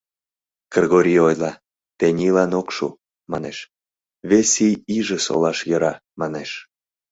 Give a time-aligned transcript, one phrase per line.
[0.71, 1.51] Кыргорийна ойла,
[1.97, 2.87] тенийлан ок шу,
[3.31, 3.57] манеш,
[4.29, 6.49] вес ий иже солаш йӧра, манеш.